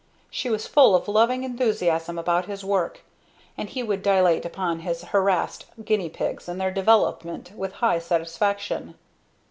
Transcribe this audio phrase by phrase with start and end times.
[0.31, 3.01] She was full of loving enthusiasm about his work,
[3.55, 8.95] and he would dilate upon his harassed guinea pigs and their development with high satisfaction.